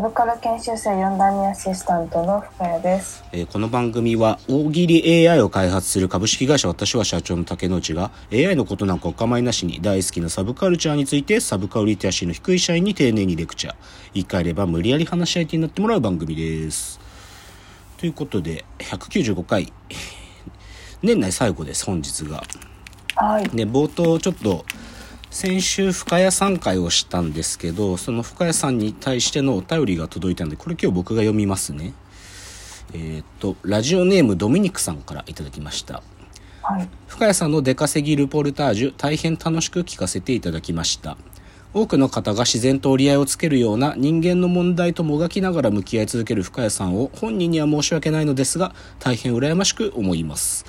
[0.00, 3.22] サブカル研修生4代目アシスタントの深谷です。
[3.32, 13.74] えーこの番組は大喜利 AI を開発する株式会社私は社長の竹之内が AI のことなんかお構いなしに大好きなサブカルチャーについてサブカルリテラシーの低い社員に丁寧にレクチャー
[14.14, 16.98] 言い換えれば無理やり話し相手になってもらう番組です
[17.98, 19.70] ということで195回
[21.02, 22.42] 年内最後です本日が
[23.16, 23.44] はい。
[23.50, 24.64] で冒頭ちょっと
[25.30, 31.94] 先週深谷さん会をしたんですけどその深谷さんに対してのお便りが届いたのでこれ今日僕が読みますね。
[32.92, 36.02] えーっとラジオネームドミニクさんからいただきました。
[36.62, 36.88] はい。
[37.06, 41.16] 深谷さんの出稼ぎルポルタージュ大変楽しく聞かせていただきました。
[41.72, 50.64] 多くの方が自然と折り合いをつけるような人間の問題ともがきながら向き合い続ける深谷さんを本人には申し訳ないのですが大変羨ましく思います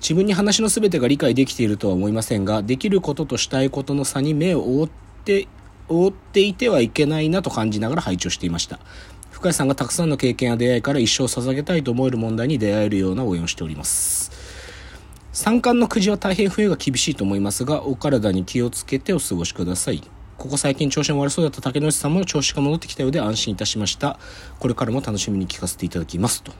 [0.00, 4.88] 自分に話の全てが理解できているとは思いませんができることとしたいことの差に目を覆っ
[5.24, 5.46] て
[5.88, 8.78] 覆っていてはいけないなと感じながら拝聴していました。
[9.30, 14.30] 深谷さんがたくさんの経験や出会いから一生捧げたいと思える問題に出会えるような応援をしております。
[15.32, 20.02] 三冠のくじは大変冬が厳しいと思いますがお体に気をつけてお過ごしください。
[20.36, 24.18] ここ最近調子が悪そうだった竹野内さんも調子が戻ってきたようで安心いたしました。
[24.58, 26.52] これからも楽しみに聞かせていただきますと。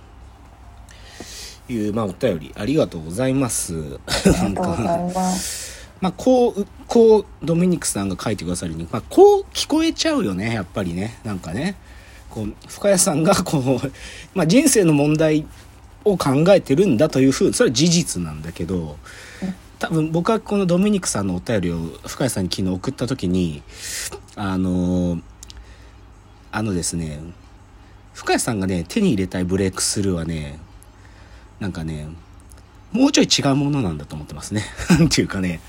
[1.72, 3.78] いう、まあ、お便りありがとうございますあ
[4.24, 5.70] りがとうございます。
[6.00, 11.18] まあ、こう、こう、ドミニクさんが書いてくださるに、まあ、こう聞こえちゃうよね、やっぱりね。
[11.24, 11.77] なんかね。
[12.30, 13.92] こう、深谷さんが、こう、
[14.34, 15.46] まあ、人生の問題
[16.04, 18.96] を考えてるんだというふう、それは事実なんだけど、
[19.78, 23.62] 多分僕はこのドミニクさんのお便りを深谷さんに昨日送った時に、
[24.36, 25.20] あの、
[26.52, 27.20] あのですね、
[28.14, 30.58] 深谷さんがね、手に入れたいブレイクスルーはね、
[31.60, 32.08] なんかね、
[32.92, 34.64] もうちょい違うものなんだと思ってますね。
[34.90, 35.60] なんていうかね、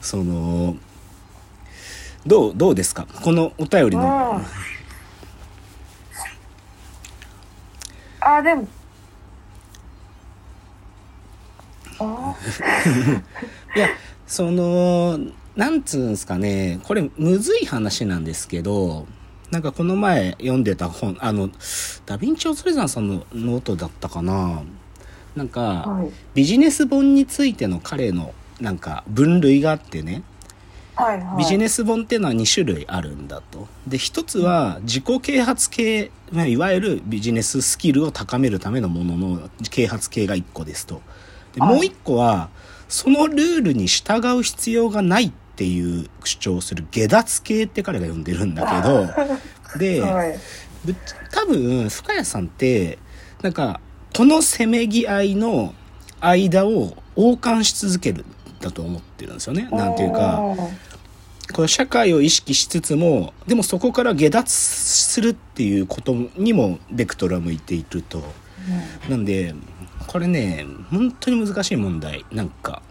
[0.00, 0.76] その、
[2.26, 3.06] どう、どうですか？
[3.22, 4.02] このお便りうん。
[4.02, 4.42] の、
[8.20, 8.68] あ、でも。
[11.98, 12.34] あ？
[13.74, 13.88] いや、
[14.26, 15.18] その、
[15.56, 19.06] なんつうんすかね、これむずい話なんですけど、
[19.50, 21.48] なんかこの前読んでた本、あの、
[22.06, 24.62] ダ・ヴィンチ・恐山さんのノートだったかな
[25.40, 26.10] なんか、はい。
[26.34, 30.22] ビジネス本についての彼のなんか分類があってね、
[30.94, 31.20] はい。
[31.20, 31.38] はい。
[31.38, 33.66] ビジネス本っていうのは2種類あるんだと。
[33.86, 41.00] で、一つは自己啓発系、まあいわゆるビジネススキルを高めるためのものの啓発系が1個ですと。
[41.54, 42.50] で、はいもう1個は、
[42.90, 49.08] そのルールに従う必要がないっていう主張をする下脱系って彼が呼んでるんだけど、
[49.80, 50.38] で、はい。
[51.32, 52.98] 多分深谷さんって
[53.42, 53.80] なんか
[54.16, 55.74] このせめぎ合いの
[56.20, 58.26] 間を横貫し続けるん
[58.60, 59.68] だと思ってるんですよね。
[59.70, 60.56] なんていうかうん
[61.52, 68.22] この社会を意識しつつもでもそこから下脱するっていうことにもベクトルは向いていると。
[69.08, 69.54] なんで
[70.06, 72.24] これね本当に難しい問題。
[72.30, 72.82] なんか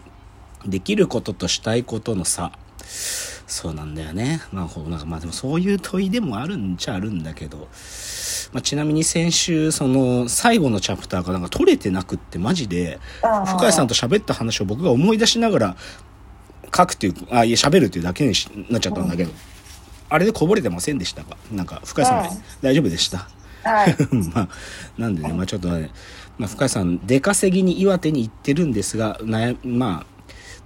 [0.66, 2.52] できることとしたいことの差。
[3.46, 4.42] そうなんだよね。
[4.52, 7.68] まあこうなんかまあでもそういう問いでもあるんちゃあるんだけど、
[8.52, 15.76] まあ、ちなみに先週その最後のチャプターがなんか取れてなくってマジで深谷さんと喋った話を僕が思い出しながら
[16.76, 19.30] 書くっていうあいや喋るっていうだけにしなっちゃったんだけど、
[20.08, 21.36] あれでこぼれてませんでしたか？
[21.52, 23.28] なんか深谷さん、うん大丈夫でした？
[23.62, 23.96] はい。
[24.34, 24.48] まあ、
[24.98, 25.90] なんでね、まあちょっとね、
[26.38, 30.06] まあ深井さん、出稼ぎに岩手に行ってるんですが、悩まあ、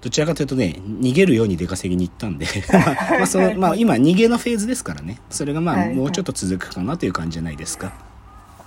[0.04, 7.90] どちらかというとね、逃げるように出稼ぎに行ったんで、 まあ、まあその、まあ今逃げのフェーズですからね、それがまあはいもうちょっと続くかなという感じじゃないですか。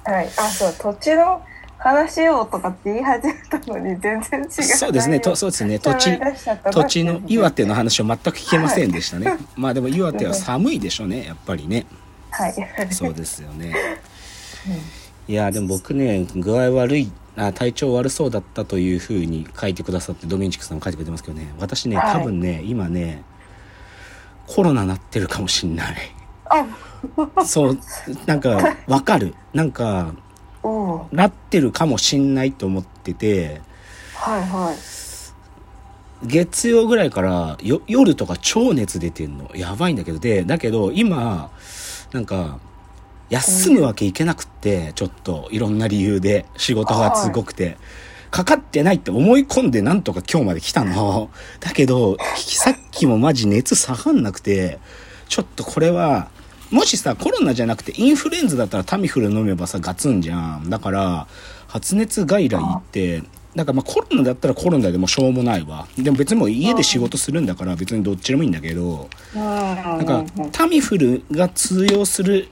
[0.03, 0.27] はい。
[0.35, 1.43] あ、そう、土地の
[1.77, 4.49] 話をとかって言い始めたのに、全然違う。
[4.49, 6.19] そうですね、とそうですね、土地
[6.71, 9.37] 土地の岩手の話を全く聞けませんでしたね。
[9.55, 11.85] まあでも岩手は寒いでしょうね、やっぱりね。
[12.31, 12.55] はい。
[12.89, 13.75] そうですよね。
[15.27, 21.53] いやでも僕ね具合悪いあ体調悪そうだったというふうに書いてくださってドミニチクさんも書いてくれてますけどね。
[21.59, 22.13] 私ねはい。
[22.13, 23.23] 多分ね、今ね
[24.47, 25.95] コロナなってるかもしんない。
[26.45, 27.77] あ、そう
[28.25, 29.35] なんかわかる。
[29.53, 30.13] なんか
[31.11, 33.61] なってるかもしんないと思ってて。
[34.15, 36.27] はいはい。
[36.27, 39.51] 月曜ぐらいからよ夜とか超熱出てんの。
[39.53, 40.17] やばいんだけど。
[40.17, 41.51] でだけど今
[42.11, 42.59] なんか
[43.29, 47.77] 休むわけいけなくってちょっといろんな理由で仕事がすごくて、
[48.31, 51.29] かかってないって思い込んでなんとか今日まで来たの。
[51.59, 54.79] だけど、さっきもマジ熱下がんなくて、
[55.29, 56.29] ちょっとこれは、
[56.69, 60.69] もしさ、コロナじゃなくてインフルエンザだったらタミフル飲めばさ、ガツンじゃん。
[60.69, 61.27] だから、
[61.67, 63.23] 発熱外来行って、
[63.55, 65.87] だからまあコロナだったらコロナでもしょうもないわ。
[65.97, 69.41] でも別にもう家で仕事するんだから別にどっちでもいいんだけど、うん。
[69.41, 72.49] なんかタミフルが通用する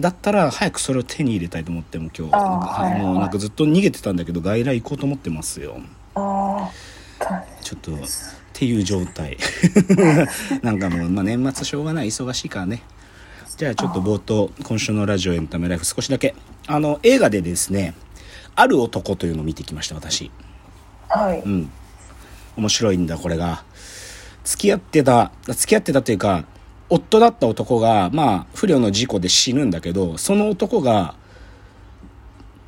[0.00, 3.02] だったら早くそれを手に入れたいと思っても今日なんかはいはい。
[3.02, 5.80] もうなんかずっと逃げてたんだけど外来行こうと思ってますよ。
[6.14, 6.88] ああ。
[7.62, 7.96] ちょっとっ
[8.52, 9.36] ていう状態。
[10.62, 12.82] なんかもう、まあ、年末しょうがない忙しいからね。
[13.56, 16.34] じゃあちょっと冒頭今週のラジオエンタメライフ少しだけ。
[16.66, 17.94] あの映画でですね
[18.54, 20.30] 「ある男」というのを見てきました私。
[21.08, 21.40] はい。
[21.40, 21.70] うん。
[22.56, 23.64] 面白いんだこれが。
[24.44, 26.44] 付き合ってた付き合ってたというか
[26.90, 31.14] 夫だった男がまあ不慮の事故で死ぬんだけどその男が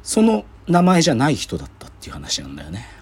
[0.02, 2.99] その名前じゃない人だったっていう話なんだよね。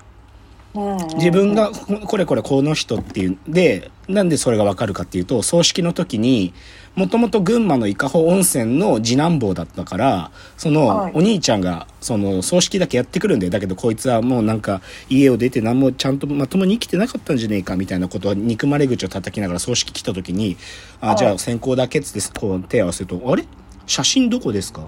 [0.75, 6.53] 自分がここれこれこの人っていうでなんでそれがわかるかっていうと葬式の時に
[6.95, 11.13] もともと群馬の伊香保温泉の次男坊だったからそのはい。
[11.15, 13.51] お兄ちゃんがその葬式だけやってくるんだよ。
[13.51, 20.57] だけどこいつはもうなんか家を出て何もちゃんとまともに生きてなかったんじゃねえかみたいなことは憎まれ口を叩きながら葬式来た時に
[21.01, 23.45] 「あじゃあ先行だけ」っつってこう手を合わせると「あれ？
[23.87, 24.87] 写真どこですか?」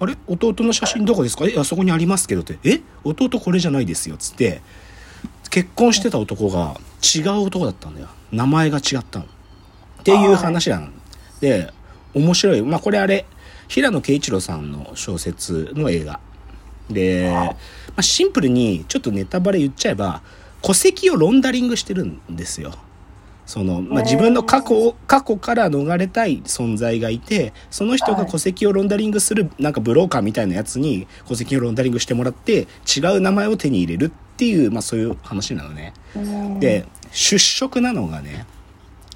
[0.00, 0.16] あれ？
[0.26, 1.44] 弟の写真どこですか？
[1.46, 2.58] え、あそこにありますけどって。
[2.64, 2.80] え？
[3.04, 4.16] 弟これじゃないですよ。
[4.16, 4.60] つって、
[5.52, 6.80] 結婚してた男が
[7.14, 8.08] 違う男だったんだよ。
[8.32, 9.26] 名前が違ったの。
[9.26, 9.28] っ
[10.02, 10.88] ていう話なの。
[11.40, 11.70] で、
[12.14, 12.62] 面白い。
[12.62, 13.26] まあこれあれ、
[13.68, 16.20] 平野啓一郎さんの小説の映画。
[16.88, 17.54] で、ま
[17.96, 20.22] あ、シンプルにちょっとネタバレ言っちゃえば、
[20.62, 22.72] 戸籍をロンダリングしてるんですよ。
[23.44, 32.66] その、まあ、自分の過去を、過去から逃れたい存在がいて、その人が戸籍をロンダリングする、なんかブローカーみたいなやつに戸籍をロンダリングしてもらって、
[32.96, 35.94] 違う名前を手に入れるっていう、まあそういう話なのね。
[36.16, 38.44] うん、で、出色なのがね、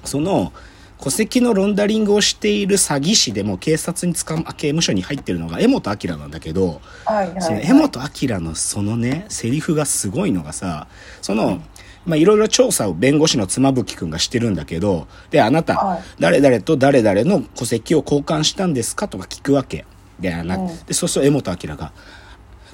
[0.05, 0.53] その、
[0.99, 10.87] 戸籍のロンダリングをしている詐欺師でも警察に捕ま、刑務所に入ってるのが江本明なんだけど、はいはい、その江本明のそのね、セリフがすごいのがさ、
[11.21, 11.61] その、
[12.05, 16.01] まあ、いろいろ調査を弁護士の妻夫木くんがしてるんだけど、で、あなた、はい。
[16.19, 19.85] 誰々と誰々の戸籍を交換したんですかとか聞くわけ。
[20.19, 20.85] で、あな、うん。
[20.85, 21.91] で、そうすると江本明が、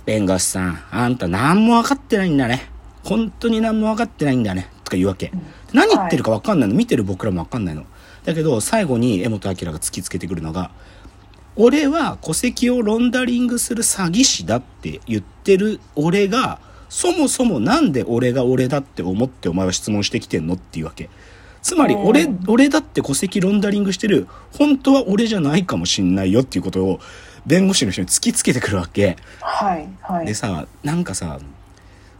[0.06, 2.70] 弁護士さん、あんた何も分かってないんだね。
[3.04, 4.70] 本当に何も分かってないんだね。
[4.84, 5.32] とか言うわけ。
[5.74, 6.76] 何言ってるか分かんないの。
[6.76, 7.86] 見てる僕らも分かんないの。
[8.26, 10.72] だけど、最後に江本明が突きつけてくるのが、
[11.56, 16.60] 俺は戸籍をロンダリングする詐欺師だって言ってる俺が、
[16.90, 21.10] そもそもなんで俺が俺だって思ってお前は質問してきてんのっていうわけ。
[21.62, 24.28] つまり俺、俺だって戸籍ロンダリングしてる、
[24.58, 27.00] 本当は俺じゃないかもしんないよっていうことを
[27.46, 29.18] 弁護士の人に突きつけてくるわけ。
[29.42, 30.26] はいはい。
[30.26, 31.40] でさ、なんかさ、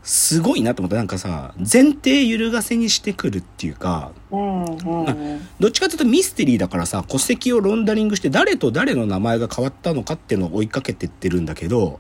[0.04, 0.98] すごいなと思った。
[0.98, 5.48] なんかさ、前提揺るがせにしてくるっていうか、うんうんうん。
[5.60, 12.00] どっちかというとミステリーだからさ戸籍をロンダリングして誰と誰の名前が変わったのかっていうのを追いかけてってるんだけど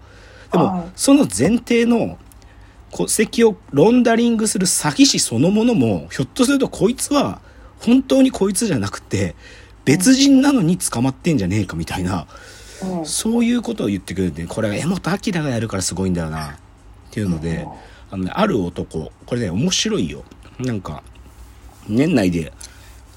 [0.52, 2.18] でも、はいその前提の
[2.92, 7.42] 戸籍をロンダリングする詐欺師そのものもひょっとするとこいつは
[7.80, 9.36] 本当にこいつじゃなくて
[9.86, 12.28] 別人なのに捕まってんじゃねえかみたいな、
[12.84, 13.06] うん。
[13.06, 16.56] そういうことを言ってくるんでこれは江本明がやるからすごいんだよなっ
[17.12, 17.68] ていうので、
[18.12, 20.24] あのね、ある男これね面白いよ。
[20.60, 21.04] なんか
[21.88, 22.54] 年内で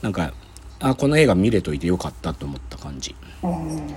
[0.03, 0.33] なんか
[0.81, 3.15] あこの映画見れといてよかったと思った感じ。
[3.43, 3.95] うん。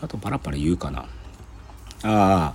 [0.00, 1.00] あとパラパラ言うかな。
[1.00, 1.06] あ
[2.02, 2.54] あ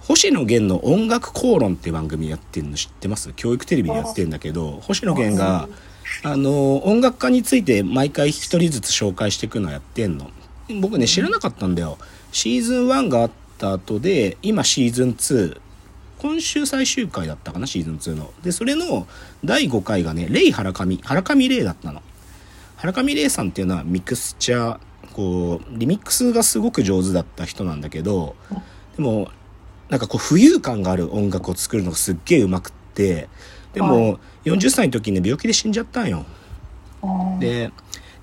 [0.00, 3.32] 星野源の音楽口論って番組やってるの知ってます？
[3.34, 5.68] 教育テレビでやってるんだけど星野源が
[6.22, 10.30] あの音楽家について毎回一人ずつ紹介していくのやってんの
[10.80, 11.98] 僕ね知らなかったんだよ。
[12.32, 15.60] シーズン1があった後で今シーズン2
[16.18, 18.32] 今週最終回だったかなシーズン2の。
[18.42, 19.06] でそれの
[19.44, 21.00] 第5回がねレイ・ハラカミ。
[21.02, 22.02] ハラカミレイだったの。
[22.80, 24.78] 原上玲さんっていうのはミクスチャー
[25.12, 28.34] こうリミックスがすごく上手だった人なんだけど
[28.96, 29.30] でも
[29.90, 33.28] なんかこう浮遊感がある音楽を作るのがすっげえうまくって
[33.74, 36.24] でも、は40歳の時に病気で死んじゃったんよ。
[37.02, 37.70] うんで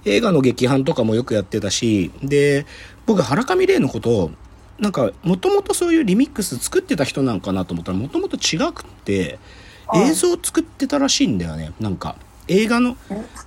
[0.08, 2.66] 映画の劇伴とかもよくやってたしで
[3.06, 4.32] 僕原上玲のことを
[4.80, 9.40] なんかもともとそういうリミックス作ってた人なんかなと思ったらもともと違くって
[9.88, 10.10] はい。
[10.10, 11.72] 映像を作ってたらしいんだよね。
[11.80, 12.98] なんか映画の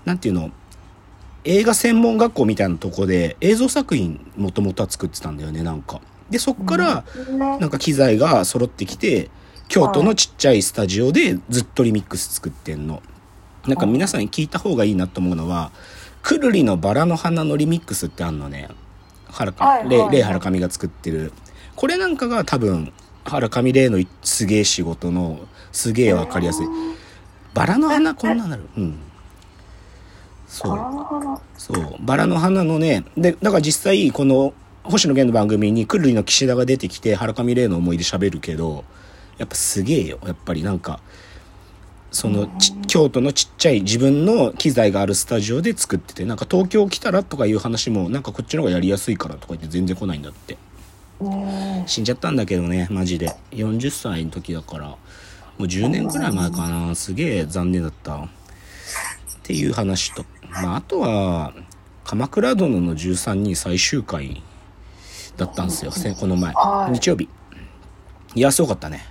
[0.05, 0.51] なんていうの？
[1.45, 6.01] 映画専門学校みたいなとこで映像作品もともとは作ってたんだよねなんか。
[6.29, 7.05] でそっから
[7.59, 9.31] なんか機材が揃ってきて
[9.69, 13.03] 京都のちっちゃいスタジオでずっとリミックス作ってんの。
[13.67, 15.71] なんか皆さんに聞いた方がいいなと思うのは
[16.23, 18.69] くるりのバラの花のリミックスってあんのね。
[19.31, 19.99] はらかはいはいはい。
[19.99, 21.33] レイレイハラカミが作ってる。
[21.77, 22.93] これなんかが多分
[23.25, 25.41] 原上玲のすげえ仕事の
[25.73, 26.67] すげえわかりやすい。
[27.55, 28.69] バラの花こんなになる。
[28.77, 28.99] うん。
[30.47, 30.79] そう。
[31.57, 31.97] そう。
[32.01, 38.85] バラの花のねでだから実際この星野源の番組にくるりの岸田が出てきて原上玲の思い出喋るけど
[39.39, 40.19] やっぱすげえよ。
[40.27, 41.01] やっぱりなんか
[42.11, 50.59] そのち京都のちっちゃい自分の機材があるスタジオで作っててなんか東京来たらとかいう話もなんかこっちの方がやりやすいからとか言って全然来ないんだって。
[51.21, 51.85] うん。
[51.87, 53.33] 死んじゃったんだけどねマジで。
[53.53, 54.97] 40歳の時だからも
[55.61, 56.95] う10年くらい前かな。
[56.95, 58.17] すげえ残念だった。
[58.17, 58.27] っ
[59.45, 60.25] ていう話と。
[60.51, 61.53] まああとは
[62.05, 64.43] 「鎌倉殿の13人」最終回
[65.37, 66.53] だったんですよせこの前。
[66.55, 66.93] はい。
[66.95, 67.29] 日曜日。
[68.35, 69.05] いやすごかったね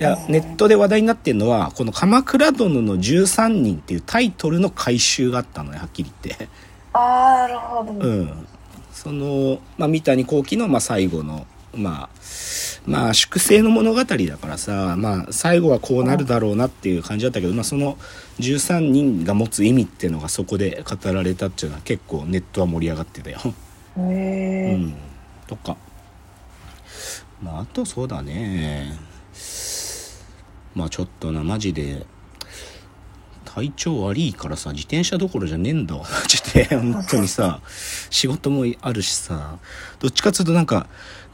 [0.00, 6.48] いやネットで話題になってるのはこの「鎌倉殿の13人」っていうタイトルの回収があったのねはっきり言って
[6.92, 7.92] ああ、なるほど。
[7.92, 8.46] うん、
[8.92, 12.08] その、まあ、三谷幸喜の、まあ、最後の、まあ、
[12.86, 17.98] まあ、粛清の物語だからさ、まあ、最後はこうなるだろうなっていう感じだったけど、まあ、その
[18.40, 23.38] 13人が持つ意味っていうのがそこで語られたっていうのは結構ネットは盛り上がってたよ。
[23.44, 24.74] へうえ。
[24.74, 24.94] ん。
[25.46, 25.76] とか。
[27.42, 28.98] まあ、あとそうだね。
[30.78, 32.06] まあ、ちょっとな、マジで、
[33.44, 36.02] 体調悪いからさ、自転車どころじゃねえんだわ。
[36.08, 37.60] マジで、本当にさ、
[38.10, 39.58] 仕事もあるしさ、
[39.98, 40.86] どっちかっていうとなんか、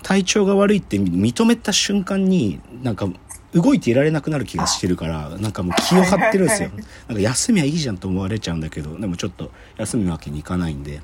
[0.03, 3.07] 体調が悪いって認めた瞬間に、なんか、
[3.53, 6.71] 動いていられなくなる気がしてるから、なんかもう気を張ってるんですよ。
[7.07, 11.03] なんか休みはいいじゃんと思われちゃうんだけど、でもちょっと休むわけにいかないんで、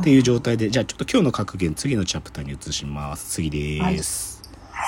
[0.00, 3.30] っていう状態で、じゃあちょっと今日の格言、次のチャプターに移します。
[3.30, 4.35] 次です。